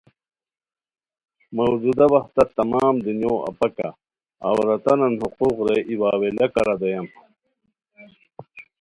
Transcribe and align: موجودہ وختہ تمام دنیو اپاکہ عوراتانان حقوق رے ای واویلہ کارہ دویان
موجودہ 1.57 2.05
وختہ 2.13 2.43
تمام 2.59 2.93
دنیو 3.05 3.33
اپاکہ 3.49 3.89
عوراتانان 4.47 5.13
حقوق 5.21 5.55
رے 5.67 5.77
ای 5.87 5.95
واویلہ 6.01 6.47
کارہ 6.53 6.75
دویان 6.79 7.07